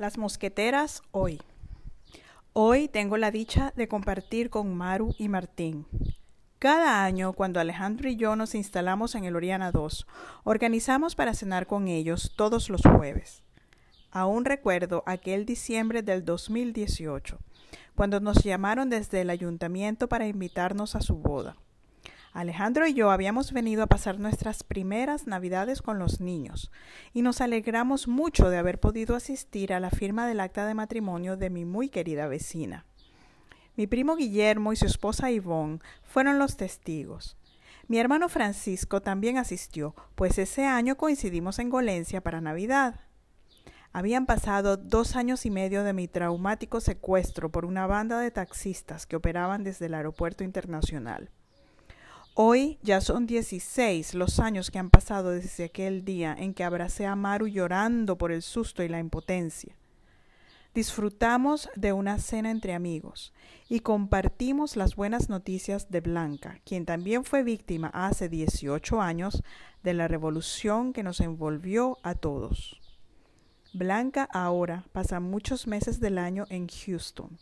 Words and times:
Las 0.00 0.16
mosqueteras 0.16 1.02
hoy. 1.10 1.42
Hoy 2.54 2.88
tengo 2.88 3.18
la 3.18 3.30
dicha 3.30 3.74
de 3.76 3.86
compartir 3.86 4.48
con 4.48 4.74
Maru 4.74 5.14
y 5.18 5.28
Martín. 5.28 5.84
Cada 6.58 7.04
año, 7.04 7.34
cuando 7.34 7.60
Alejandro 7.60 8.08
y 8.08 8.16
yo 8.16 8.34
nos 8.34 8.54
instalamos 8.54 9.14
en 9.14 9.24
el 9.24 9.36
Oriana 9.36 9.72
2, 9.72 10.06
organizamos 10.44 11.14
para 11.14 11.34
cenar 11.34 11.66
con 11.66 11.86
ellos 11.86 12.32
todos 12.34 12.70
los 12.70 12.80
jueves. 12.80 13.42
Aún 14.10 14.46
recuerdo 14.46 15.02
aquel 15.04 15.44
diciembre 15.44 16.00
del 16.00 16.24
2018, 16.24 17.38
cuando 17.94 18.20
nos 18.20 18.42
llamaron 18.42 18.88
desde 18.88 19.20
el 19.20 19.28
ayuntamiento 19.28 20.08
para 20.08 20.26
invitarnos 20.26 20.96
a 20.96 21.02
su 21.02 21.16
boda. 21.16 21.58
Alejandro 22.32 22.86
y 22.86 22.94
yo 22.94 23.10
habíamos 23.10 23.52
venido 23.52 23.82
a 23.82 23.88
pasar 23.88 24.20
nuestras 24.20 24.62
primeras 24.62 25.26
navidades 25.26 25.82
con 25.82 25.98
los 25.98 26.20
niños 26.20 26.70
y 27.12 27.22
nos 27.22 27.40
alegramos 27.40 28.06
mucho 28.06 28.50
de 28.50 28.58
haber 28.58 28.78
podido 28.78 29.16
asistir 29.16 29.72
a 29.72 29.80
la 29.80 29.90
firma 29.90 30.28
del 30.28 30.38
acta 30.38 30.64
de 30.64 30.74
matrimonio 30.74 31.36
de 31.36 31.50
mi 31.50 31.64
muy 31.64 31.88
querida 31.88 32.28
vecina. 32.28 32.86
Mi 33.74 33.88
primo 33.88 34.14
Guillermo 34.14 34.72
y 34.72 34.76
su 34.76 34.86
esposa 34.86 35.30
Yvonne 35.30 35.80
fueron 36.02 36.38
los 36.38 36.56
testigos. 36.56 37.36
Mi 37.88 37.98
hermano 37.98 38.28
Francisco 38.28 39.00
también 39.00 39.36
asistió, 39.36 39.96
pues 40.14 40.38
ese 40.38 40.66
año 40.66 40.96
coincidimos 40.96 41.58
en 41.58 41.70
Golencia 41.70 42.20
para 42.20 42.40
Navidad. 42.40 43.00
Habían 43.92 44.26
pasado 44.26 44.76
dos 44.76 45.16
años 45.16 45.44
y 45.46 45.50
medio 45.50 45.82
de 45.82 45.92
mi 45.92 46.06
traumático 46.06 46.80
secuestro 46.80 47.50
por 47.50 47.64
una 47.64 47.88
banda 47.88 48.20
de 48.20 48.30
taxistas 48.30 49.06
que 49.06 49.16
operaban 49.16 49.64
desde 49.64 49.86
el 49.86 49.94
aeropuerto 49.94 50.44
internacional. 50.44 51.30
Hoy 52.34 52.78
ya 52.82 53.00
son 53.00 53.26
16 53.26 54.14
los 54.14 54.38
años 54.38 54.70
que 54.70 54.78
han 54.78 54.88
pasado 54.88 55.30
desde 55.30 55.64
aquel 55.64 56.04
día 56.04 56.34
en 56.38 56.54
que 56.54 56.62
abracé 56.62 57.04
a 57.04 57.16
Maru 57.16 57.48
llorando 57.48 58.16
por 58.16 58.30
el 58.30 58.42
susto 58.42 58.84
y 58.84 58.88
la 58.88 59.00
impotencia. 59.00 59.76
Disfrutamos 60.72 61.68
de 61.74 61.92
una 61.92 62.18
cena 62.18 62.52
entre 62.52 62.74
amigos 62.74 63.32
y 63.68 63.80
compartimos 63.80 64.76
las 64.76 64.94
buenas 64.94 65.28
noticias 65.28 65.90
de 65.90 66.00
Blanca, 66.00 66.60
quien 66.64 66.86
también 66.86 67.24
fue 67.24 67.42
víctima 67.42 67.90
hace 67.92 68.28
18 68.28 69.00
años 69.00 69.42
de 69.82 69.94
la 69.94 70.06
revolución 70.06 70.92
que 70.92 71.02
nos 71.02 71.18
envolvió 71.18 71.98
a 72.04 72.14
todos. 72.14 72.80
Blanca 73.72 74.28
ahora 74.32 74.84
pasa 74.92 75.18
muchos 75.18 75.66
meses 75.66 75.98
del 75.98 76.18
año 76.18 76.46
en 76.50 76.68
Houston. 76.68 77.36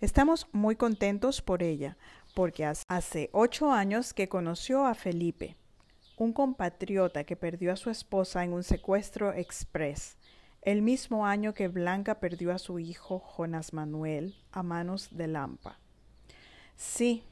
Estamos 0.00 0.46
muy 0.52 0.76
contentos 0.76 1.42
por 1.42 1.62
ella, 1.62 1.96
porque 2.36 2.66
hace 2.66 3.30
ocho 3.32 3.72
años 3.72 4.12
que 4.12 4.28
conoció 4.28 4.84
a 4.84 4.94
Felipe, 4.94 5.56
un 6.18 6.34
compatriota 6.34 7.24
que 7.24 7.34
perdió 7.34 7.72
a 7.72 7.76
su 7.76 7.88
esposa 7.88 8.44
en 8.44 8.52
un 8.52 8.62
secuestro 8.62 9.32
express, 9.32 10.18
el 10.60 10.82
mismo 10.82 11.24
año 11.24 11.54
que 11.54 11.68
Blanca 11.68 12.20
perdió 12.20 12.52
a 12.52 12.58
su 12.58 12.78
hijo 12.78 13.20
Jonas 13.20 13.72
Manuel 13.72 14.34
a 14.52 14.62
manos 14.62 15.08
de 15.12 15.28
Lampa. 15.28 15.78
Sí, 16.76 17.24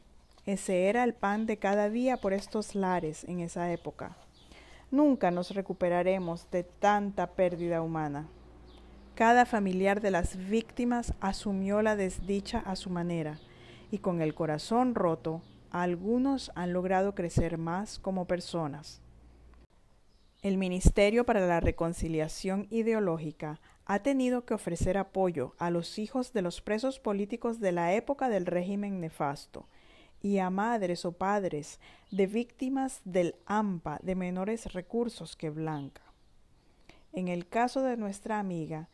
ese 0.46 0.88
era 0.88 1.04
el 1.04 1.12
pan 1.12 1.44
de 1.44 1.58
cada 1.58 1.90
día 1.90 2.16
por 2.16 2.32
estos 2.32 2.74
lares 2.74 3.24
en 3.24 3.40
esa 3.40 3.70
época. 3.70 4.16
Nunca 4.90 5.30
nos 5.30 5.50
recuperaremos 5.50 6.50
de 6.50 6.64
tanta 6.64 7.26
pérdida 7.32 7.82
humana. 7.82 8.26
Cada 9.14 9.44
familiar 9.44 10.00
de 10.00 10.12
las 10.12 10.48
víctimas 10.48 11.12
asumió 11.20 11.82
la 11.82 11.94
desdicha 11.94 12.60
a 12.60 12.74
su 12.74 12.88
manera 12.88 13.38
y 13.94 13.98
con 13.98 14.20
el 14.20 14.34
corazón 14.34 14.96
roto, 14.96 15.40
algunos 15.70 16.50
han 16.56 16.72
logrado 16.72 17.14
crecer 17.14 17.58
más 17.58 18.00
como 18.00 18.24
personas. 18.24 19.00
El 20.42 20.58
Ministerio 20.58 21.24
para 21.24 21.46
la 21.46 21.60
Reconciliación 21.60 22.66
Ideológica 22.70 23.60
ha 23.84 24.00
tenido 24.00 24.44
que 24.44 24.54
ofrecer 24.54 24.98
apoyo 24.98 25.54
a 25.58 25.70
los 25.70 26.00
hijos 26.00 26.32
de 26.32 26.42
los 26.42 26.60
presos 26.60 26.98
políticos 26.98 27.60
de 27.60 27.70
la 27.70 27.94
época 27.94 28.28
del 28.28 28.46
régimen 28.46 29.00
nefasto 29.00 29.68
y 30.20 30.38
a 30.38 30.50
madres 30.50 31.04
o 31.04 31.12
padres 31.12 31.78
de 32.10 32.26
víctimas 32.26 33.00
del 33.04 33.36
AMPA 33.46 34.00
de 34.02 34.16
menores 34.16 34.72
recursos 34.72 35.36
que 35.36 35.50
Blanca. 35.50 36.02
En 37.12 37.28
el 37.28 37.46
caso 37.46 37.80
de 37.82 37.96
nuestra 37.96 38.40
amiga, 38.40 38.88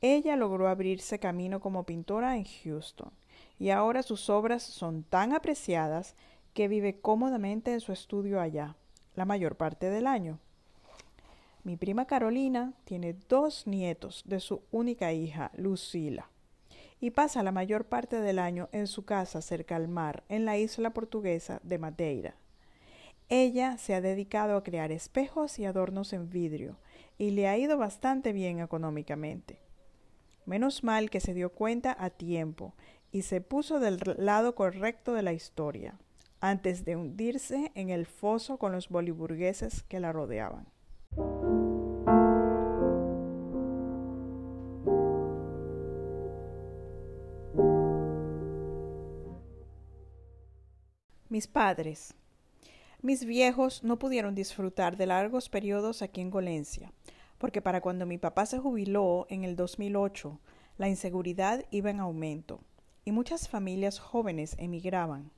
ella 0.00 0.34
logró 0.34 0.68
abrirse 0.68 1.18
camino 1.18 1.60
como 1.60 1.84
pintora 1.84 2.38
en 2.38 2.46
Houston 2.64 3.12
y 3.58 3.70
ahora 3.70 4.02
sus 4.02 4.28
obras 4.30 4.62
son 4.62 5.02
tan 5.02 5.32
apreciadas 5.32 6.14
que 6.54 6.68
vive 6.68 6.98
cómodamente 7.00 7.72
en 7.72 7.80
su 7.80 7.92
estudio 7.92 8.40
allá, 8.40 8.76
la 9.14 9.24
mayor 9.24 9.56
parte 9.56 9.90
del 9.90 10.06
año. 10.06 10.38
Mi 11.64 11.76
prima 11.76 12.06
Carolina 12.06 12.74
tiene 12.84 13.14
dos 13.28 13.66
nietos 13.66 14.22
de 14.24 14.40
su 14.40 14.62
única 14.70 15.12
hija, 15.12 15.50
Lucila, 15.56 16.30
y 17.00 17.10
pasa 17.10 17.42
la 17.42 17.52
mayor 17.52 17.86
parte 17.86 18.20
del 18.20 18.38
año 18.38 18.68
en 18.72 18.86
su 18.86 19.04
casa 19.04 19.42
cerca 19.42 19.76
al 19.76 19.88
mar, 19.88 20.22
en 20.28 20.44
la 20.44 20.56
isla 20.56 20.90
portuguesa 20.90 21.60
de 21.62 21.78
Madeira. 21.78 22.36
Ella 23.28 23.76
se 23.78 23.94
ha 23.94 24.00
dedicado 24.00 24.56
a 24.56 24.62
crear 24.62 24.92
espejos 24.92 25.58
y 25.58 25.64
adornos 25.64 26.12
en 26.12 26.30
vidrio, 26.30 26.76
y 27.18 27.30
le 27.32 27.48
ha 27.48 27.58
ido 27.58 27.76
bastante 27.76 28.32
bien 28.32 28.60
económicamente. 28.60 29.58
Menos 30.44 30.84
mal 30.84 31.10
que 31.10 31.18
se 31.18 31.34
dio 31.34 31.50
cuenta 31.50 31.96
a 31.98 32.10
tiempo 32.10 32.74
y 33.16 33.22
se 33.22 33.40
puso 33.40 33.80
del 33.80 33.98
lado 34.18 34.54
correcto 34.54 35.14
de 35.14 35.22
la 35.22 35.32
historia, 35.32 35.98
antes 36.38 36.84
de 36.84 36.96
hundirse 36.96 37.72
en 37.74 37.88
el 37.88 38.04
foso 38.04 38.58
con 38.58 38.72
los 38.72 38.90
boliburgueses 38.90 39.84
que 39.84 40.00
la 40.00 40.12
rodeaban. 40.12 40.66
Mis 51.30 51.46
padres. 51.46 52.14
Mis 53.00 53.24
viejos 53.24 53.82
no 53.82 53.98
pudieron 53.98 54.34
disfrutar 54.34 54.98
de 54.98 55.06
largos 55.06 55.48
periodos 55.48 56.02
aquí 56.02 56.20
en 56.20 56.30
Golencia, 56.30 56.92
porque 57.38 57.62
para 57.62 57.80
cuando 57.80 58.04
mi 58.04 58.18
papá 58.18 58.44
se 58.44 58.58
jubiló 58.58 59.26
en 59.30 59.44
el 59.44 59.56
2008, 59.56 60.38
la 60.76 60.90
inseguridad 60.90 61.64
iba 61.70 61.88
en 61.88 62.00
aumento 62.00 62.60
y 63.06 63.12
muchas 63.12 63.48
familias 63.48 64.00
jóvenes 64.00 64.56
emigraban. 64.58 65.30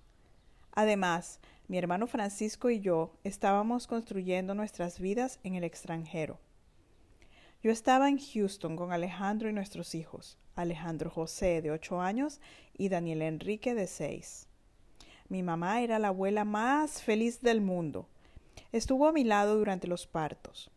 Además, 0.73 1.39
mi 1.69 1.77
hermano 1.77 2.07
Francisco 2.07 2.71
y 2.71 2.81
yo 2.81 3.13
estábamos 3.25 3.87
construyendo 3.87 4.55
nuestras 4.55 4.99
vidas 4.99 5.39
en 5.45 5.55
el 5.55 5.65
extranjero. 5.65 6.41
Yo 7.63 7.71
estaba 7.71 8.09
en 8.09 8.19
Houston 8.19 8.75
con 8.75 8.91
Alejandro 8.91 9.51
y 9.51 9.53
nuestros 9.53 9.95
hijos, 9.95 10.39
Alejandro 10.57 11.11
José 11.11 11.61
de 11.61 11.71
ocho 11.71 12.01
años 12.01 12.41
y 12.79 12.89
Daniel 12.89 13.21
Enrique 13.21 13.75
de 13.75 13.87
seis. 13.87 14.49
Mi 15.29 15.43
mamá 15.43 15.83
era 15.83 15.99
la 15.99 16.09
abuela 16.09 16.47
más 16.47 17.03
feliz 17.03 17.43
del 17.43 17.61
mundo. 17.61 18.09
Estuvo 18.73 19.07
a 19.07 19.13
mi 19.13 19.25
lado 19.25 19.59
durante 19.59 19.89
los 19.89 20.07
partos 20.07 20.71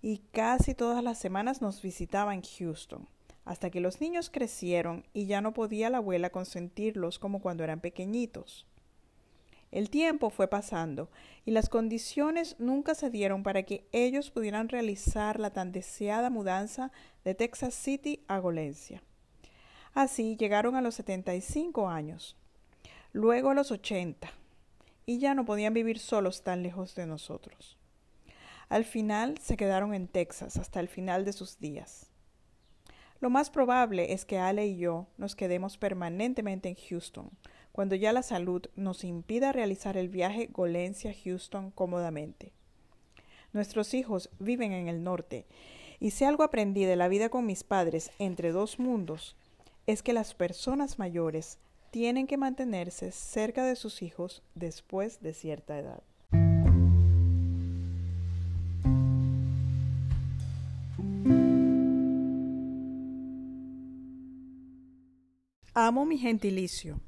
y 0.00 0.18
casi 0.32 0.74
todas 0.74 1.04
las 1.04 1.20
semanas 1.20 1.62
nos 1.62 1.80
visitaba 1.82 2.34
en 2.34 2.42
Houston 2.42 3.06
hasta 3.44 3.70
que 3.70 3.80
los 3.80 4.00
niños 4.00 4.30
crecieron 4.30 5.04
y 5.12 5.26
ya 5.26 5.40
no 5.40 5.52
podía 5.52 5.90
la 5.90 5.98
abuela 5.98 6.30
consentirlos 6.30 7.18
como 7.18 7.40
cuando 7.40 7.64
eran 7.64 7.80
pequeñitos. 7.80 8.66
El 9.72 9.88
tiempo 9.88 10.28
fue 10.28 10.48
pasando 10.48 11.08
y 11.46 11.50
las 11.50 11.70
condiciones 11.70 12.56
nunca 12.58 12.94
se 12.94 13.08
dieron 13.08 13.42
para 13.42 13.62
que 13.62 13.86
ellos 13.90 14.30
pudieran 14.30 14.68
realizar 14.68 15.40
la 15.40 15.50
tan 15.50 15.72
deseada 15.72 16.28
mudanza 16.28 16.92
de 17.24 17.34
Texas 17.34 17.74
City 17.74 18.22
a 18.28 18.38
Golencia. 18.38 19.02
Así 19.94 20.36
llegaron 20.36 20.76
a 20.76 20.82
los 20.82 20.94
75 20.96 21.88
años, 21.88 22.36
luego 23.12 23.50
a 23.50 23.54
los 23.54 23.70
80, 23.70 24.30
y 25.06 25.18
ya 25.18 25.34
no 25.34 25.46
podían 25.46 25.74
vivir 25.74 25.98
solos 25.98 26.42
tan 26.42 26.62
lejos 26.62 26.94
de 26.94 27.06
nosotros. 27.06 27.78
Al 28.68 28.84
final 28.84 29.38
se 29.38 29.56
quedaron 29.56 29.94
en 29.94 30.06
Texas 30.06 30.58
hasta 30.58 30.80
el 30.80 30.88
final 30.88 31.24
de 31.24 31.32
sus 31.32 31.58
días. 31.58 32.11
Lo 33.22 33.30
más 33.30 33.50
probable 33.50 34.12
es 34.12 34.24
que 34.24 34.38
Ale 34.38 34.66
y 34.66 34.78
yo 34.78 35.06
nos 35.16 35.36
quedemos 35.36 35.78
permanentemente 35.78 36.68
en 36.68 36.74
Houston, 36.74 37.30
cuando 37.70 37.94
ya 37.94 38.12
la 38.12 38.24
salud 38.24 38.66
nos 38.74 39.04
impida 39.04 39.52
realizar 39.52 39.96
el 39.96 40.08
viaje 40.08 40.48
Golencia-Houston 40.52 41.70
cómodamente. 41.70 42.50
Nuestros 43.52 43.94
hijos 43.94 44.28
viven 44.40 44.72
en 44.72 44.88
el 44.88 45.04
norte, 45.04 45.46
y 46.00 46.10
si 46.10 46.24
algo 46.24 46.42
aprendí 46.42 46.84
de 46.84 46.96
la 46.96 47.06
vida 47.06 47.28
con 47.28 47.46
mis 47.46 47.62
padres 47.62 48.10
entre 48.18 48.50
dos 48.50 48.80
mundos, 48.80 49.36
es 49.86 50.02
que 50.02 50.12
las 50.12 50.34
personas 50.34 50.98
mayores 50.98 51.60
tienen 51.92 52.26
que 52.26 52.38
mantenerse 52.38 53.12
cerca 53.12 53.64
de 53.64 53.76
sus 53.76 54.02
hijos 54.02 54.42
después 54.56 55.22
de 55.22 55.32
cierta 55.32 55.78
edad. 55.78 56.02
Amo 65.74 66.04
mi 66.04 66.18
gentilicio. 66.18 67.00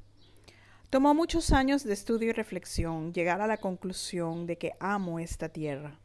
Tomó 0.88 1.12
muchos 1.12 1.52
años 1.52 1.84
de 1.84 1.93
estudio 1.93 2.31
y 2.31 2.32
reflexión 2.32 3.12
llegar 3.12 3.43
a 3.43 3.46
la 3.46 3.58
conclusión 3.58 4.46
de 4.46 4.56
que 4.56 4.72
amo 4.81 5.19
esta 5.19 5.50
tierra. 5.50 6.00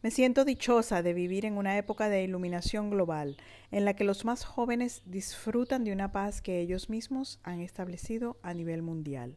Me 0.00 0.12
siento 0.12 0.44
dichosa 0.44 1.02
de 1.02 1.12
vivir 1.12 1.44
en 1.44 1.58
una 1.58 1.76
época 1.76 2.08
de 2.08 2.22
iluminación 2.22 2.88
global, 2.88 3.36
en 3.72 3.84
la 3.84 3.96
que 3.96 4.04
los 4.04 4.24
más 4.24 4.44
jóvenes 4.44 5.02
disfrutan 5.06 5.82
de 5.82 5.92
una 5.92 6.12
paz 6.12 6.40
que 6.40 6.60
ellos 6.60 6.88
mismos 6.88 7.40
han 7.42 7.58
establecido 7.58 8.38
a 8.42 8.54
nivel 8.54 8.82
mundial, 8.82 9.36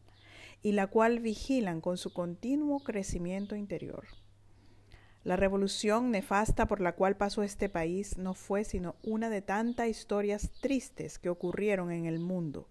y 0.62 0.70
la 0.70 0.86
cual 0.86 1.18
vigilan 1.18 1.80
con 1.80 1.98
su 1.98 2.12
continuo 2.12 2.78
crecimiento 2.78 3.56
interior. 3.56 4.06
La 5.26 5.34
revolución 5.34 6.12
nefasta 6.12 6.66
por 6.66 6.80
la 6.80 6.92
cual 6.92 7.16
pasó 7.16 7.42
este 7.42 7.68
país 7.68 8.16
no 8.16 8.32
fue 8.32 8.62
sino 8.62 8.94
una 9.02 9.28
de 9.28 9.42
tantas 9.42 9.88
historias 9.88 10.52
tristes 10.60 11.18
que 11.18 11.30
ocurrieron 11.30 11.90
en 11.90 12.06
el 12.06 12.20
mundo. 12.20 12.68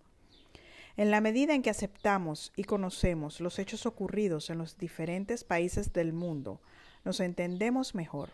En 0.96 1.12
la 1.12 1.19
medida 1.19 1.54
en 1.54 1.62
que 1.62 1.69
aceptamos 1.69 2.54
y 2.56 2.63
conocemos 2.63 3.42
los 3.42 3.60
hechos 3.60 3.86
ocurridos 3.86 4.50
en 4.50 4.57
los 4.57 4.78
diferentes 4.78 5.44
países 5.44 5.92
del 5.92 6.13
mundo, 6.13 6.62
nos 7.04 7.19
entendemos 7.19 7.94
mejor 7.94 8.30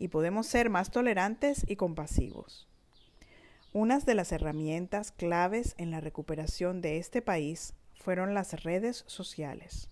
y 0.00 0.08
podemos 0.08 0.48
ser 0.48 0.68
más 0.68 0.90
tolerantes 0.90 1.64
y 1.68 1.76
compasivos. 1.76 2.66
Unas 3.72 4.04
de 4.04 4.16
las 4.16 4.32
herramientas 4.32 5.12
claves 5.12 5.76
en 5.78 5.92
la 5.92 6.00
recuperación 6.00 6.80
de 6.80 6.98
este 6.98 7.22
país 7.22 7.74
fueron 7.94 8.34
las 8.34 8.64
redes 8.64 9.04
sociales. 9.06 9.88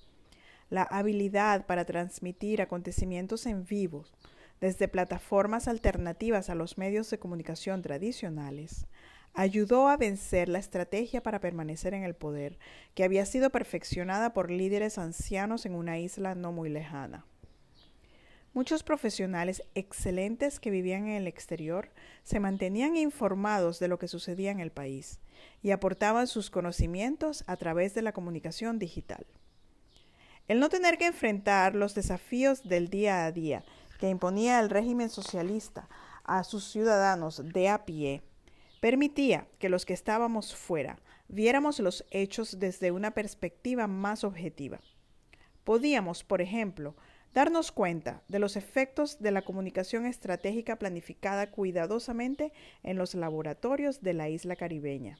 La 0.68 0.82
habilidad 0.82 1.66
para 1.66 1.84
transmitir 1.84 2.60
acontecimientos 2.60 3.46
en 3.46 3.64
vivo 3.64 4.04
desde 4.60 4.88
plataformas 4.88 5.68
alternativas 5.68 6.48
a 6.50 6.54
los 6.54 6.78
medios 6.78 7.10
de 7.10 7.18
comunicación 7.18 7.82
tradicionales 7.82 8.86
ayudó 9.36 9.88
a 9.88 9.98
vencer 9.98 10.48
la 10.48 10.58
estrategia 10.58 11.22
para 11.22 11.40
permanecer 11.40 11.92
en 11.92 12.04
el 12.04 12.14
poder, 12.14 12.58
que 12.94 13.04
había 13.04 13.26
sido 13.26 13.50
perfeccionada 13.50 14.32
por 14.32 14.50
líderes 14.50 14.96
ancianos 14.96 15.66
en 15.66 15.74
una 15.74 15.98
isla 15.98 16.34
no 16.34 16.52
muy 16.52 16.70
lejana. 16.70 17.26
Muchos 18.54 18.82
profesionales 18.82 19.62
excelentes 19.74 20.58
que 20.58 20.70
vivían 20.70 21.08
en 21.08 21.16
el 21.16 21.26
exterior 21.26 21.90
se 22.22 22.40
mantenían 22.40 22.96
informados 22.96 23.78
de 23.78 23.88
lo 23.88 23.98
que 23.98 24.08
sucedía 24.08 24.50
en 24.50 24.60
el 24.60 24.72
país 24.72 25.20
y 25.62 25.72
aportaban 25.72 26.26
sus 26.26 26.48
conocimientos 26.48 27.44
a 27.46 27.56
través 27.56 27.92
de 27.92 28.00
la 28.00 28.12
comunicación 28.12 28.78
digital. 28.78 29.26
El 30.48 30.60
no 30.60 30.68
tener 30.68 30.96
que 30.96 31.06
enfrentar 31.06 31.74
los 31.74 31.96
desafíos 31.96 32.62
del 32.62 32.88
día 32.88 33.24
a 33.24 33.32
día 33.32 33.64
que 33.98 34.08
imponía 34.08 34.60
el 34.60 34.70
régimen 34.70 35.10
socialista 35.10 35.88
a 36.22 36.44
sus 36.44 36.70
ciudadanos 36.70 37.42
de 37.52 37.68
a 37.68 37.84
pie 37.84 38.22
permitía 38.80 39.48
que 39.58 39.68
los 39.68 39.84
que 39.84 39.94
estábamos 39.94 40.54
fuera 40.54 41.00
viéramos 41.26 41.80
los 41.80 42.04
hechos 42.12 42.60
desde 42.60 42.92
una 42.92 43.10
perspectiva 43.10 43.88
más 43.88 44.22
objetiva. 44.22 44.80
Podíamos, 45.64 46.22
por 46.22 46.40
ejemplo, 46.40 46.94
darnos 47.34 47.72
cuenta 47.72 48.22
de 48.28 48.38
los 48.38 48.56
efectos 48.56 49.18
de 49.18 49.32
la 49.32 49.42
comunicación 49.42 50.06
estratégica 50.06 50.76
planificada 50.76 51.50
cuidadosamente 51.50 52.52
en 52.84 52.98
los 52.98 53.16
laboratorios 53.16 54.00
de 54.00 54.14
la 54.14 54.28
isla 54.28 54.54
caribeña. 54.54 55.18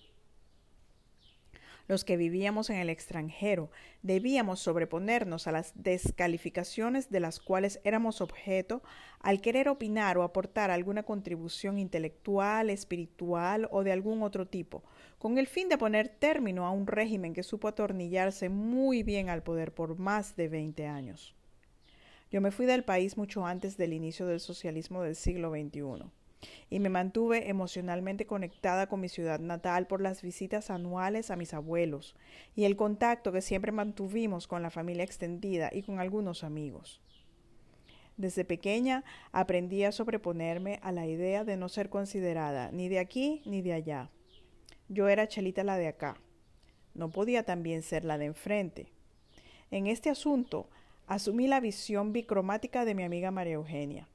Los 1.89 2.05
que 2.05 2.17
vivíamos 2.17 2.69
en 2.71 2.77
el 2.77 2.91
extranjero 2.91 3.71
debíamos 4.03 4.59
sobreponernos 4.59 5.47
a 5.47 5.53
las 5.53 5.73
descalificaciones 5.77 7.11
de 7.11 7.21
las 7.21 7.39
cuales 7.39 7.81
éramos 7.85 8.21
objeto 8.21 8.83
al 9.21 9.41
querer 9.41 9.69
opinar 9.69 10.19
o 10.19 10.25
aportar 10.25 10.73
alguna 10.73 11.05
contribución 11.05 11.79
intelectual, 11.79 12.71
espiritual 12.71 13.69
o 13.71 13.85
de 13.85 13.93
algún 13.93 14.25
otro 14.25 14.47
tipo, 14.49 14.83
con 15.19 15.39
el 15.39 15.47
fin 15.47 15.69
de 15.69 15.79
poner 15.79 16.09
término 16.09 16.67
a 16.67 16.71
un 16.71 16.89
régimen 16.89 17.35
que 17.35 17.45
supo 17.45 17.69
atornillarse 17.69 18.49
muy 18.49 19.05
bien 19.05 19.29
al 19.29 19.45
poder 19.45 19.73
por 19.73 19.97
más 19.97 20.35
de 20.35 20.49
20 20.49 20.87
años. 20.87 21.37
Yo 22.33 22.41
me 22.41 22.51
fui 22.51 22.67
del 22.67 22.83
país 22.83 23.17
mucho 23.17 23.47
antes 23.47 23.77
del 23.77 23.93
inicio 23.93 24.27
del 24.27 24.41
socialismo 24.41 25.03
del 25.03 25.15
siglo 25.15 25.53
XXI 25.53 26.11
y 26.71 26.81
me 26.81 26.89
mantuve 26.89 27.49
emocionalmente 27.49 28.27
conectada 28.27 28.89
con 28.89 29.01
mi 29.01 29.09
ciudad 29.09 29.41
natal 29.41 29.87
por 29.87 30.01
las 30.01 30.23
visitas 30.23 30.71
anuales 30.71 31.31
a 31.31 31.37
mis 31.37 31.55
abuelos 31.55 32.17
y 32.55 32.65
el 32.65 32.77
contacto 32.77 33.33
que 33.33 33.41
siempre 33.41 33.73
mantuvimos 33.73 34.47
con 34.47 34.63
la 34.63 34.71
familia 34.71 35.05
extendida 35.05 35.71
y 35.73 35.83
con 35.83 36.01
algunos 36.01 36.45
amigos. 36.45 37.01
Desde 38.17 38.45
pequeña 38.45 39.05
aprendí 39.33 39.85
a 39.85 39.93
sobreponerme 39.93 40.81
a 40.83 40.91
la 40.91 41.07
idea 41.07 41.45
de 41.45 41.57
no 41.57 41.69
ser 41.69 41.91
considerada 41.91 42.71
ni 42.73 42.89
de 42.89 42.99
aquí 42.99 43.43
ni 43.45 43.61
de 43.61 43.75
allá. 43.75 44.11
Yo 44.89 45.09
era 45.09 45.29
Chelita 45.29 45.65
la 45.65 45.77
de 45.77 45.89
acá. 45.89 46.17
No 46.95 47.11
podía 47.11 47.43
también 47.43 47.83
ser 47.83 48.05
la 48.05 48.17
de 48.17 48.27
enfrente. 48.27 48.87
En 49.71 49.87
este 49.87 50.09
asunto 50.09 50.71
asumí 51.07 51.47
la 51.47 51.61
visión 51.61 52.13
bicromática 52.13 52.85
de 52.85 52.95
mi 52.95 53.03
amiga 53.03 53.31
María 53.31 53.55
Eugenia. 53.55 54.09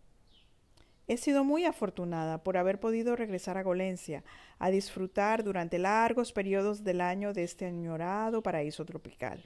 He 1.11 1.17
sido 1.17 1.43
muy 1.43 1.65
afortunada 1.65 2.41
por 2.41 2.55
haber 2.55 2.79
podido 2.79 3.17
regresar 3.17 3.57
a 3.57 3.63
Golencia 3.63 4.23
a 4.59 4.69
disfrutar 4.69 5.43
durante 5.43 5.77
largos 5.77 6.31
periodos 6.31 6.85
del 6.85 7.01
año 7.01 7.33
de 7.33 7.43
este 7.43 7.65
añorado 7.65 8.41
paraíso 8.41 8.85
tropical. 8.85 9.43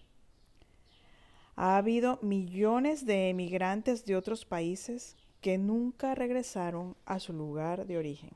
Ha 1.55 1.77
habido 1.77 2.19
millones 2.21 3.07
de 3.07 3.29
emigrantes 3.29 4.05
de 4.05 4.15
otros 4.15 4.45
países 4.45 5.17
que 5.41 5.57
nunca 5.57 6.13
regresaron 6.13 6.95
a 7.07 7.17
su 7.17 7.33
lugar 7.33 7.87
de 7.87 7.97
origen. 7.97 8.29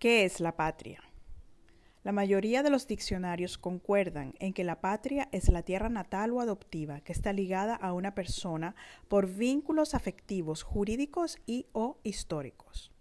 ¿Qué 0.00 0.24
es 0.24 0.40
la 0.40 0.56
patria? 0.56 1.05
La 2.06 2.12
mayoría 2.12 2.62
de 2.62 2.70
los 2.70 2.86
diccionarios 2.86 3.58
concuerdan 3.58 4.34
en 4.38 4.52
que 4.52 4.62
la 4.62 4.80
patria 4.80 5.28
es 5.32 5.48
la 5.48 5.62
tierra 5.62 5.88
natal 5.88 6.30
o 6.30 6.40
adoptiva 6.40 7.00
que 7.00 7.10
está 7.10 7.32
ligada 7.32 7.74
a 7.74 7.92
una 7.92 8.14
persona 8.14 8.76
por 9.08 9.26
vínculos 9.26 9.92
afectivos, 9.92 10.62
jurídicos 10.62 11.36
y 11.46 11.66
o 11.72 11.98
históricos. 12.04 12.92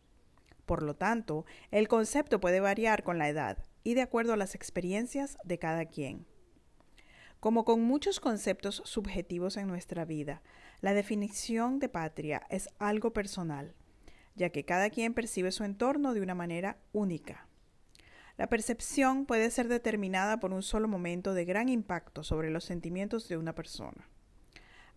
Por 0.66 0.82
lo 0.82 0.96
tanto, 0.96 1.46
el 1.70 1.88
concepto 1.88 2.40
puede 2.40 2.62
variar 2.62 3.04
con 3.04 3.20
la 3.20 3.30
edad 3.30 3.60
y 3.84 3.94
de 3.94 4.02
acuerdo 4.02 4.34
a 4.34 4.38
las 4.38 4.56
experiencias 4.56 5.38
de 5.44 5.60
cada 5.60 5.86
quien. 5.86 6.26
Como 7.40 7.64
con 7.64 7.84
muchos 7.84 8.20
conceptos 8.20 8.82
subjetivos 8.86 9.58
en 9.58 9.68
nuestra 9.68 10.04
vida, 10.06 10.42
la 10.82 10.96
definición 10.96 11.78
de 11.78 11.90
patria 11.90 12.42
es 12.50 12.70
algo 12.80 13.14
personal 13.14 13.76
ya 14.34 14.50
que 14.50 14.66
cada 14.66 14.90
quien 14.90 15.14
percibe 15.14 15.52
su 15.52 15.64
entorno 15.64 16.14
de 16.14 16.22
una 16.22 16.36
manera 16.36 16.78
única. 16.92 17.48
La 18.38 18.48
percepción 18.48 19.26
puede 19.26 19.50
ser 19.50 19.68
determinada 19.70 20.40
por 20.40 20.54
un 20.54 20.62
solo 20.62 20.88
momento 20.88 21.34
de 21.34 21.46
gran 21.46 21.70
impacto 21.70 22.24
sobre 22.24 22.50
los 22.50 22.66
sentimientos 22.66 23.30
de 23.30 23.38
una 23.38 23.56
persona. 23.56 24.10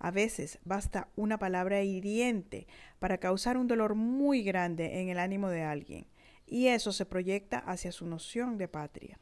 A 0.00 0.10
veces 0.10 0.58
basta 0.64 1.08
una 1.16 1.38
palabra 1.38 1.82
hiriente 1.82 2.66
para 2.98 3.18
causar 3.18 3.56
un 3.56 3.66
dolor 3.66 3.94
muy 3.94 4.42
grande 4.42 5.00
en 5.00 5.08
el 5.08 5.18
ánimo 5.18 5.48
de 5.48 5.62
alguien, 5.62 6.06
y 6.46 6.68
eso 6.68 6.92
se 6.92 7.06
proyecta 7.06 7.58
hacia 7.58 7.92
su 7.92 8.06
noción 8.06 8.58
de 8.58 8.68
patria. 8.68 9.18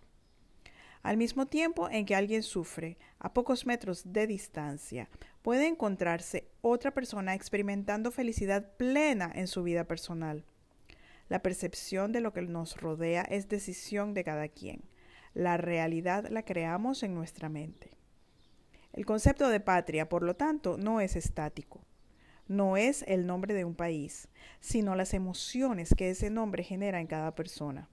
Al 1.02 1.16
mismo 1.16 1.46
tiempo 1.46 1.88
en 1.88 2.04
que 2.04 2.14
alguien 2.14 2.42
sufre, 2.42 2.98
a 3.18 3.32
pocos 3.32 3.64
metros 3.64 4.12
de 4.12 4.26
distancia, 4.26 5.08
puede 5.42 5.68
encontrarse 5.68 6.48
otra 6.62 6.92
persona 6.92 7.34
experimentando 7.34 8.10
felicidad 8.10 8.76
plena 8.76 9.30
en 9.34 9.46
su 9.46 9.62
vida 9.62 9.84
personal. 9.84 10.44
La 11.28 11.42
percepción 11.42 12.12
de 12.12 12.20
lo 12.20 12.32
que 12.32 12.42
nos 12.42 12.80
rodea 12.80 13.22
es 13.22 13.48
decisión 13.48 14.14
de 14.14 14.24
cada 14.24 14.48
quien. 14.48 14.82
La 15.34 15.56
realidad 15.56 16.28
la 16.30 16.44
creamos 16.44 17.02
en 17.02 17.14
nuestra 17.14 17.48
mente. 17.48 17.90
El 18.92 19.04
concepto 19.04 19.48
de 19.48 19.60
patria, 19.60 20.08
por 20.08 20.22
lo 20.22 20.36
tanto, 20.36 20.78
no 20.78 21.00
es 21.00 21.16
estático. 21.16 21.84
No 22.48 22.76
es 22.76 23.02
el 23.08 23.26
nombre 23.26 23.54
de 23.54 23.64
un 23.64 23.74
país, 23.74 24.28
sino 24.60 24.94
las 24.94 25.12
emociones 25.14 25.94
que 25.96 26.10
ese 26.10 26.30
nombre 26.30 26.62
genera 26.62 27.00
en 27.00 27.08
cada 27.08 27.34
persona. 27.34 27.90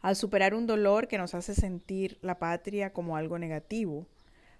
Al 0.00 0.16
superar 0.16 0.54
un 0.54 0.66
dolor 0.66 1.08
que 1.08 1.18
nos 1.18 1.34
hace 1.34 1.54
sentir 1.54 2.18
la 2.22 2.38
patria 2.38 2.92
como 2.92 3.16
algo 3.16 3.38
negativo, 3.38 4.06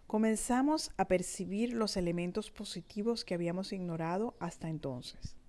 comenzamos 0.06 0.90
a 0.98 1.06
percibir 1.06 1.72
los 1.72 1.96
elementos 1.96 2.50
positivos 2.50 3.24
que 3.24 3.34
habíamos 3.34 3.72
ignorado 3.72 4.34
hasta 4.40 4.68
entonces. 4.68 5.39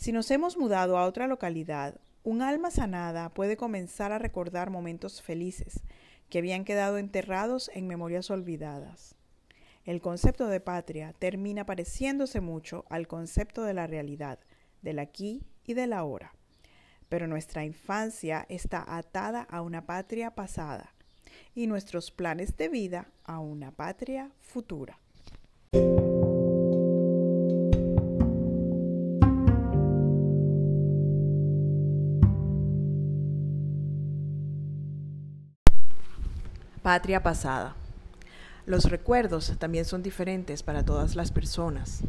Si 0.00 0.12
nos 0.12 0.30
hemos 0.30 0.56
mudado 0.56 0.96
a 0.96 1.04
otra 1.04 1.28
localidad, 1.28 2.00
un 2.24 2.40
alma 2.40 2.70
sanada 2.70 3.28
puede 3.28 3.56
comenzar 3.56 4.12
a 4.12 4.18
recordar 4.18 4.70
momentos 4.70 5.20
felices 5.20 5.82
que 6.30 6.38
habían 6.38 6.64
quedado 6.64 6.98
enterrados 6.98 7.70
en 7.74 7.86
memorias 7.86 8.30
olvidadas. 8.30 9.14
El 9.84 10.00
concepto 10.00 10.48
de 10.48 10.60
patria 10.60 11.12
termina 11.18 11.66
pareciéndose 11.66 12.40
mucho 12.40 12.86
al 12.88 13.06
concepto 13.06 13.62
de 13.62 13.74
la 13.74 13.86
realidad, 13.86 14.38
del 14.82 14.98
aquí 14.98 15.44
y 15.64 15.74
del 15.74 15.92
ahora 15.92 16.32
pero 17.10 17.26
nuestra 17.26 17.64
infancia 17.64 18.46
está 18.48 18.84
atada 18.96 19.42
a 19.42 19.60
una 19.60 19.84
patria 19.84 20.30
pasada 20.30 20.94
y 21.54 21.66
nuestros 21.66 22.10
planes 22.10 22.56
de 22.56 22.68
vida 22.70 23.08
a 23.24 23.40
una 23.40 23.72
patria 23.72 24.30
futura. 24.40 24.98
Patria 36.82 37.22
pasada. 37.22 37.76
Los 38.64 38.86
recuerdos 38.86 39.54
también 39.58 39.84
son 39.84 40.02
diferentes 40.02 40.62
para 40.62 40.82
todas 40.82 41.14
las 41.14 41.30
personas. 41.30 42.00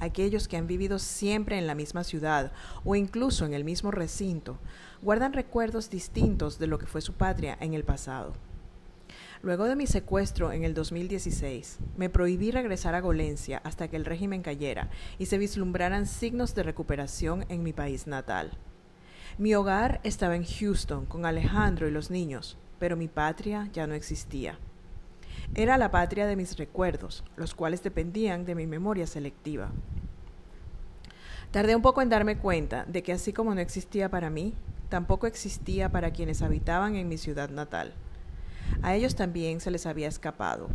Aquellos 0.00 0.48
que 0.48 0.56
han 0.56 0.66
vivido 0.66 0.98
siempre 0.98 1.56
en 1.56 1.68
la 1.68 1.76
misma 1.76 2.02
ciudad 2.02 2.50
o 2.84 2.96
incluso 2.96 3.46
en 3.46 3.54
el 3.54 3.62
mismo 3.62 3.92
recinto 3.92 4.58
guardan 5.02 5.32
recuerdos 5.32 5.88
distintos 5.88 6.58
de 6.58 6.66
lo 6.66 6.80
que 6.80 6.86
fue 6.86 7.00
su 7.00 7.12
patria 7.12 7.56
en 7.60 7.74
el 7.74 7.84
pasado. 7.84 8.34
Luego 9.42 9.66
de 9.66 9.76
mi 9.76 9.86
secuestro 9.86 10.50
en 10.50 10.64
el 10.64 10.74
2016, 10.74 11.78
me 11.96 12.10
prohibí 12.10 12.50
regresar 12.50 12.96
a 12.96 13.00
Golencia 13.00 13.60
hasta 13.62 13.86
que 13.86 13.94
el 13.94 14.04
régimen 14.04 14.42
cayera 14.42 14.90
y 15.16 15.26
se 15.26 15.38
vislumbraran 15.38 16.06
signos 16.06 16.56
de 16.56 16.64
recuperación 16.64 17.44
en 17.48 17.62
mi 17.62 17.72
país 17.72 18.08
natal. 18.08 18.50
Mi 19.38 19.54
hogar 19.54 20.00
estaba 20.02 20.34
en 20.34 20.44
Houston 20.44 21.06
con 21.06 21.24
Alejandro 21.24 21.86
y 21.86 21.92
los 21.92 22.10
niños, 22.10 22.58
pero 22.78 22.96
mi 22.96 23.08
patria 23.08 23.68
ya 23.72 23.86
no 23.86 23.94
existía. 23.94 24.58
Era 25.54 25.78
la 25.78 25.90
patria 25.90 26.26
de 26.26 26.36
mis 26.36 26.56
recuerdos, 26.56 27.24
los 27.36 27.54
cuales 27.54 27.82
dependían 27.82 28.44
de 28.44 28.54
mi 28.54 28.66
memoria 28.66 29.06
selectiva. 29.06 29.70
Tardé 31.50 31.76
un 31.76 31.82
poco 31.82 32.02
en 32.02 32.08
darme 32.08 32.36
cuenta 32.36 32.84
de 32.86 33.02
que 33.02 33.12
así 33.12 33.32
como 33.32 33.54
no 33.54 33.60
existía 33.60 34.10
para 34.10 34.30
mí, 34.30 34.54
tampoco 34.88 35.26
existía 35.26 35.90
para 35.90 36.10
quienes 36.10 36.42
habitaban 36.42 36.96
en 36.96 37.08
mi 37.08 37.16
ciudad 37.16 37.50
natal. 37.50 37.94
A 38.82 38.94
ellos 38.94 39.14
también 39.14 39.60
se 39.60 39.70
les 39.70 39.86
había 39.86 40.08
escapado. 40.08 40.68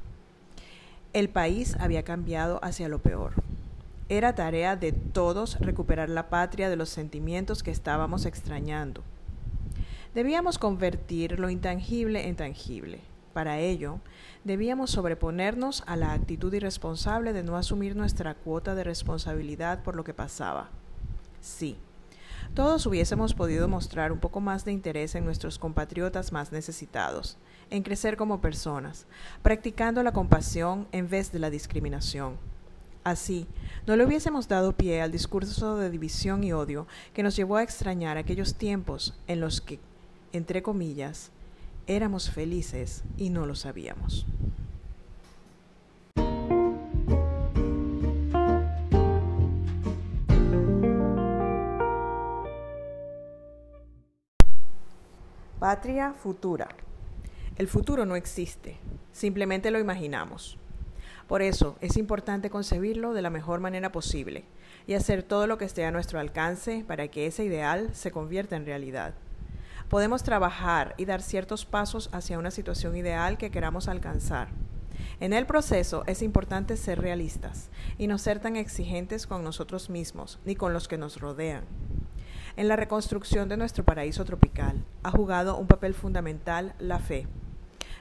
El 1.13 1.29
país 1.29 1.75
había 1.79 2.03
cambiado 2.03 2.60
hacia 2.63 2.88
lo 2.88 3.00
peor. 3.00 3.34
Era 4.08 4.34
tarea 4.34 4.75
de 4.75 4.91
todos 4.91 5.60
recuperar 5.60 6.10
la 6.10 6.29
patria 6.29 6.70
de 6.70 6.75
los 6.75 6.89
sentimientos 6.89 7.63
que 7.63 7.72
estábamos 7.72 8.25
extrañando. 8.25 9.03
Debíamos 10.13 10.58
convertir 10.58 11.39
lo 11.39 11.50
intangible 11.50 12.27
en 12.27 12.36
tangible. 12.36 13.00
Para 13.32 13.60
ello, 13.60 14.00
debíamos 14.44 14.91
sobreponernos 14.91 15.84
a 15.88 15.96
la 15.96 16.12
actitud 16.12 16.53
irresponsable 16.53 17.32
de 17.32 17.44
no 17.44 17.56
asumir 17.56 17.96
nuestra 17.96 18.34
cuota 18.34 18.75
de 18.75 18.84
responsabilidad 18.84 19.84
por 19.84 19.96
lo 19.96 20.03
que 20.03 20.13
pasaba. 20.13 20.70
Sí, 21.39 21.77
todos 22.53 22.86
hubiésemos 22.86 23.34
podido 23.34 23.70
mostrar 23.70 24.12
un 24.12 24.20
poco 24.20 24.41
más 24.41 24.65
de 24.65 24.74
interés 24.74 25.15
en 25.15 25.24
nuestros 25.24 25.58
compatriotas 25.58 26.34
más 26.34 26.51
necesitados, 26.51 27.38
en 27.70 27.82
crecer 27.82 28.18
como 28.18 28.41
personas, 28.41 29.06
practicando 29.41 30.03
la 30.03 30.12
compasión 30.12 30.89
en 30.91 31.10
vez 31.10 31.32
de 31.32 31.39
la 31.39 31.50
discriminación. 31.50 32.36
Así, 33.06 33.48
no 33.88 33.96
le 33.96 34.06
hubiésemos 34.06 34.50
dado 34.50 34.74
pie 34.74 35.01
al 35.01 35.13
discurso 35.13 35.77
de 35.77 35.89
división 35.89 36.44
y 36.44 36.51
odio 36.51 36.86
que 37.13 37.24
nos 37.24 37.38
llevó 37.38 37.56
a 37.56 37.63
extrañar 37.63 38.18
aquellos 38.18 38.56
tiempos 38.56 39.18
en 39.27 39.39
los 39.39 39.62
que 39.62 39.80
entre 40.34 40.62
comillas, 40.62 41.32
éramos 41.88 42.30
felices 42.30 43.04
y 43.18 43.30
no 43.30 43.46
lo 43.46 43.56
sabíamos. 43.56 44.26
Patria 55.60 56.14
futura. 56.14 56.70
El 57.58 57.68
futuro 57.68 58.06
no 58.06 58.16
existe, 58.16 58.78
simplemente 59.12 59.70
lo 59.70 59.80
imaginamos. 59.80 60.58
Por 61.28 61.42
eso 61.42 61.78
es 61.82 61.98
importante 61.98 62.50
concebirlo 62.50 63.14
de 63.14 63.22
la 63.22 63.30
mejor 63.30 63.60
manera 63.60 63.92
posible 63.92 64.44
y 64.88 64.96
hacer 64.96 65.24
todo 65.24 65.46
lo 65.46 65.58
que 65.58 65.66
esté 65.66 65.86
a 65.86 65.92
nuestro 65.92 66.20
alcance 66.20 66.84
para 66.88 67.10
que 67.10 67.28
ese 67.28 67.46
ideal 67.46 67.94
se 67.94 68.12
convierta 68.12 68.56
en 68.56 68.66
realidad 68.66 69.14
podemos 69.91 70.24
trabajar 70.24 70.95
y 70.95 71.03
dar 71.03 71.21
ciertos 71.21 71.65
pasos 71.65 72.10
hacia 72.13 72.39
una 72.39 72.50
situación 72.50 72.95
ideal 72.95 73.38
que 73.38 73.51
queramos 73.51 73.89
alcanzar. 73.89 74.48
En 75.19 75.33
el 75.33 75.45
proceso 75.45 76.05
es 76.07 76.21
importante 76.21 76.77
ser 76.77 77.01
realistas 77.01 77.69
y 77.98 78.07
no 78.07 78.17
ser 78.17 78.39
tan 78.39 78.55
exigentes 78.55 79.27
con 79.27 79.43
nosotros 79.43 79.89
mismos 79.89 80.39
ni 80.45 80.55
con 80.55 80.71
los 80.71 80.88
que 80.88 80.98
nos 80.98 81.19
rodean. 81.19 81.65
En 82.55 82.69
la 82.69 82.77
reconstrucción 82.77 83.50
de 83.50 83.57
nuestro 83.57 83.83
paraíso 83.83 84.24
tropical 84.24 84.81
ha 85.03 85.12
jugado 85.12 85.57
un 85.57 85.67
papel 85.67 85.93
fundamental 85.93 86.74
la 86.79 87.00
fe. 87.00 87.27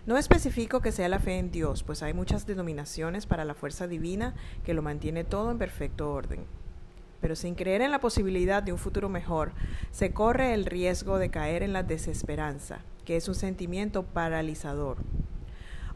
No 0.07 0.17
especifico 0.17 0.81
que 0.81 0.93
sea 0.93 1.09
la 1.09 1.19
fe 1.19 1.39
en 1.39 1.51
Dios, 1.51 1.83
pues 1.83 2.05
hay 2.05 2.15
muchas 2.15 2.47
denominaciones 2.47 3.27
para 3.27 3.45
la 3.45 3.55
fuerza 3.55 3.89
divina 3.89 4.37
que 4.63 4.75
lo 4.75 4.83
mantiene 4.83 5.25
todo 5.25 5.51
en 5.51 5.59
perfecto 5.59 6.13
orden 6.13 6.47
pero 7.21 7.37
sin 7.37 7.55
creer 7.55 7.83
en 7.83 7.91
la 7.91 8.01
posibilidad 8.01 8.63
de 8.63 8.73
un 8.73 8.79
futuro 8.79 9.09
mejor, 9.09 9.53
se 9.91 10.13
corre 10.13 10.55
el 10.55 10.67
riesgo 10.67 11.19
de 11.19 11.31
caer 11.31 11.63
en 11.63 11.73
la 11.73 11.83
desesperanza, 11.83 12.81
que 13.05 13.17
es 13.17 13.29
un 13.29 13.35
sentimiento 13.35 14.05
paralizador. 14.05 14.99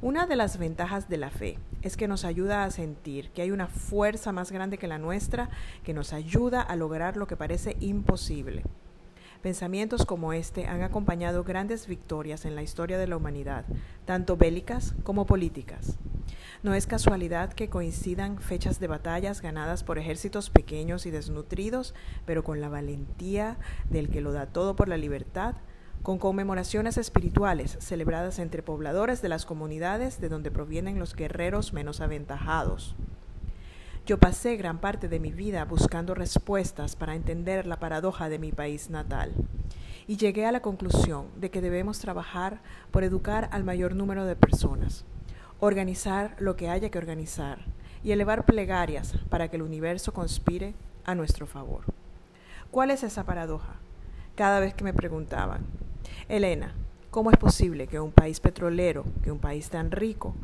Una 0.02 0.26
de 0.26 0.37
las 0.37 0.59
ventajas 0.59 1.09
de 1.09 1.16
la 1.16 1.31
fe 1.31 1.59
es 1.81 1.97
que 1.97 2.09
nos 2.09 2.25
ayuda 2.25 2.64
a 2.64 2.71
sentir 2.71 3.31
que 3.31 3.43
hay 3.43 3.50
una 3.50 3.69
fuerza 3.69 4.33
más 4.33 4.52
grande 4.52 4.76
que 4.76 4.87
la 4.87 4.99
nuestra 4.99 5.49
que 5.83 5.95
nos 5.95 6.12
ayuda 6.12 6.61
a 6.61 6.76
lograr 6.76 7.16
lo 7.16 7.26
que 7.26 7.37
parece 7.37 7.76
imposible. 7.81 8.64
Pensamientos 9.40 10.07
como 10.07 10.33
este 10.33 10.66
han 10.66 10.83
acompañado 10.83 11.45
grandes 11.45 11.87
victorias 11.87 12.45
en 12.45 12.54
la 12.54 12.62
historia 12.62 12.99
de 12.99 13.07
la 13.07 13.16
humanidad, 13.16 13.64
tanto 14.07 14.37
bélicas 14.37 14.95
como 15.04 15.26
políticas. 15.26 15.99
No 16.64 16.73
es 16.73 16.87
casualidad 16.87 17.52
que 17.52 17.68
coincidan 17.68 18.38
fechas 18.38 18.80
de 18.80 18.87
batallas 18.87 19.42
ganadas 19.42 19.85
por 19.85 19.99
ejércitos 19.99 20.49
pequeños 20.49 21.04
y 21.04 21.11
desnutridos, 21.11 21.94
pero 22.25 22.42
con 22.42 22.62
la 22.62 22.71
valentía 22.71 23.59
del 23.90 24.09
que 24.09 24.23
lo 24.23 24.33
da 24.33 24.47
todo 24.47 24.75
por 24.75 24.88
la 24.88 24.97
libertad, 24.97 25.56
con 26.02 26.16
conmemoraciones 26.16 26.97
espirituales 26.97 27.76
celebradas 27.80 28.38
entre 28.38 28.62
pobladores 28.62 29.21
de 29.21 29.28
las 29.28 29.44
comunidades 29.44 30.23
de 30.23 30.30
donde 30.30 30.50
provienen 30.50 30.99
los 30.99 31.14
guerreros 31.14 31.75
menos 31.75 32.00
aventajados. 32.00 32.97
Yo 34.06 34.18
pasé 34.18 34.56
gran 34.56 34.78
parte 34.78 35.06
de 35.06 35.21
mi 35.21 35.33
vida 35.33 35.66
buscando 35.66 36.14
respuestas 36.14 36.97
para 36.97 37.14
entender 37.14 37.66
la 37.66 37.78
paradoja 37.78 38.30
de 38.30 38.38
mi 38.38 38.52
país 38.52 38.88
natal 38.88 39.35
y 40.06 40.16
llegué 40.16 40.47
a 40.47 40.52
la 40.52 40.62
conclusión 40.62 41.26
de 41.37 41.50
que 41.50 41.61
debemos 41.61 41.99
trabajar 41.99 42.62
por 42.90 43.04
educar 43.04 43.50
al 43.52 43.64
mayor 43.64 43.94
número 43.94 44.25
de 44.25 44.35
personas, 44.35 45.04
organizar 45.64 46.37
lo 46.38 46.56
que 46.56 46.68
haya 46.68 46.90
que 46.90 46.99
organizar 46.99 47.59
y 48.02 48.12
elevar 48.12 48.44
plegarias 48.44 49.14
para 49.30 49.49
que 49.49 49.56
el 49.56 49.62
universo 49.62 50.12
conspire 50.12 50.75
a 51.04 51.14
nuestro 51.14 51.47
favor. 51.47 51.85
¿Cuál 52.71 52.90
es 52.90 53.02
esa 53.02 53.25
paradoja? 53.25 53.76
Cada 54.35 54.61
vez 54.61 54.75
que 54.75 54.85
me 54.85 54.92
preguntaban, 54.92 55.62
Elena, 56.28 56.75
¿cómo 57.11 57.30
es 57.30 57.38
posible 57.38 57.87
que 57.87 58.00
un 58.00 58.12
país 58.12 58.40
petrolero, 58.40 59.04
que 59.23 59.30
un 59.30 59.38
país 59.38 59.71
tan 59.71 59.90
rico, 59.90 60.35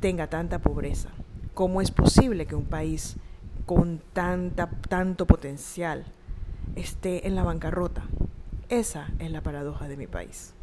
tenga 0.00 0.28
tanta 0.28 0.60
pobreza? 0.60 1.10
¿Cómo 1.52 1.80
es 1.80 1.90
posible 1.90 2.46
que 2.46 2.54
un 2.54 2.66
país 2.66 3.16
con 3.66 4.00
tanta, 4.12 4.70
tanto 4.88 5.26
potencial 5.26 6.04
esté 6.74 7.26
en 7.26 7.34
la 7.34 7.42
bancarrota? 7.44 8.04
Esa 8.68 9.08
es 9.18 9.30
la 9.30 9.42
paradoja 9.42 9.88
de 9.88 9.96
mi 9.96 10.06
país. 10.06 10.55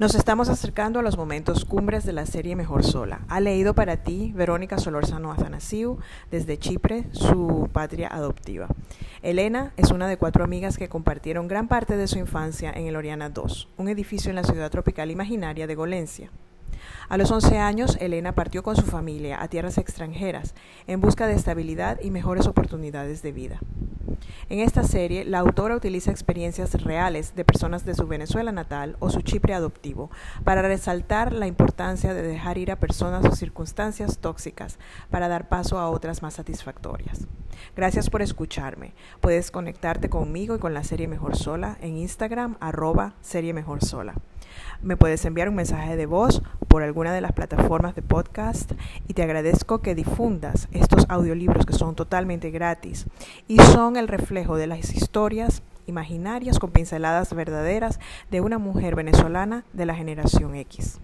Nos 0.00 0.14
estamos 0.14 0.48
acercando 0.48 0.98
a 0.98 1.02
los 1.02 1.18
momentos 1.18 1.66
cumbres 1.66 2.06
de 2.06 2.14
la 2.14 2.24
serie 2.24 2.56
Mejor 2.56 2.84
Sola. 2.84 3.20
Ha 3.28 3.38
leído 3.38 3.74
para 3.74 3.98
ti 3.98 4.32
Verónica 4.34 4.78
Solórzano 4.78 5.30
Azanasiu 5.30 5.98
desde 6.30 6.58
Chipre, 6.58 7.04
su 7.12 7.68
patria 7.70 8.08
adoptiva. 8.08 8.68
Elena 9.20 9.74
es 9.76 9.90
una 9.90 10.08
de 10.08 10.16
cuatro 10.16 10.42
amigas 10.42 10.78
que 10.78 10.88
compartieron 10.88 11.48
gran 11.48 11.68
parte 11.68 11.98
de 11.98 12.08
su 12.08 12.18
infancia 12.18 12.72
en 12.74 12.86
el 12.86 12.96
Oriana 12.96 13.28
2, 13.28 13.68
un 13.76 13.90
edificio 13.90 14.30
en 14.30 14.36
la 14.36 14.44
ciudad 14.44 14.70
tropical 14.70 15.10
imaginaria 15.10 15.66
de 15.66 15.74
Golencia. 15.74 16.30
A 17.10 17.18
los 17.18 17.30
11 17.30 17.58
años, 17.58 17.98
Elena 18.00 18.34
partió 18.34 18.62
con 18.62 18.76
su 18.76 18.86
familia 18.86 19.42
a 19.42 19.48
tierras 19.48 19.76
extranjeras 19.76 20.54
en 20.86 21.02
busca 21.02 21.26
de 21.26 21.34
estabilidad 21.34 22.00
y 22.02 22.10
mejores 22.10 22.46
oportunidades 22.46 23.20
de 23.20 23.32
vida. 23.32 23.60
En 24.48 24.60
esta 24.60 24.82
serie, 24.82 25.24
la 25.24 25.38
autora 25.38 25.76
utiliza 25.76 26.10
experiencias 26.10 26.72
reales 26.82 27.34
de 27.34 27.44
personas 27.44 27.84
de 27.84 27.94
su 27.94 28.06
Venezuela 28.06 28.52
natal 28.52 28.96
o 28.98 29.10
su 29.10 29.22
Chipre 29.22 29.54
adoptivo 29.54 30.10
para 30.44 30.62
resaltar 30.62 31.32
la 31.32 31.46
importancia 31.46 32.14
de 32.14 32.22
dejar 32.22 32.58
ir 32.58 32.70
a 32.70 32.80
personas 32.80 33.24
o 33.24 33.34
circunstancias 33.34 34.18
tóxicas 34.18 34.78
para 35.10 35.28
dar 35.28 35.48
paso 35.48 35.78
a 35.78 35.90
otras 35.90 36.22
más 36.22 36.34
satisfactorias. 36.34 37.26
Gracias 37.76 38.10
por 38.10 38.22
escucharme. 38.22 38.94
Puedes 39.20 39.50
conectarte 39.50 40.08
conmigo 40.08 40.54
y 40.56 40.58
con 40.58 40.74
la 40.74 40.84
serie 40.84 41.08
Mejor 41.08 41.36
Sola 41.36 41.76
en 41.80 41.96
Instagram, 41.96 42.56
arroba. 42.60 43.14
Me 44.82 44.96
puedes 44.96 45.24
enviar 45.24 45.48
un 45.48 45.54
mensaje 45.54 45.96
de 45.96 46.06
voz 46.06 46.42
por 46.68 46.82
alguna 46.82 47.12
de 47.12 47.20
las 47.20 47.32
plataformas 47.32 47.94
de 47.94 48.02
podcast 48.02 48.72
y 49.08 49.14
te 49.14 49.22
agradezco 49.22 49.82
que 49.82 49.94
difundas 49.94 50.68
estos 50.72 51.06
audiolibros 51.08 51.66
que 51.66 51.72
son 51.72 51.94
totalmente 51.94 52.50
gratis 52.50 53.06
y 53.48 53.58
son 53.58 53.96
el 53.96 54.08
reflejo 54.08 54.56
de 54.56 54.66
las 54.66 54.94
historias 54.94 55.62
imaginarias 55.86 56.58
con 56.58 56.70
pinceladas 56.70 57.34
verdaderas 57.34 58.00
de 58.30 58.40
una 58.40 58.58
mujer 58.58 58.94
venezolana 58.94 59.64
de 59.72 59.86
la 59.86 59.94
generación 59.94 60.54
X. 60.54 61.00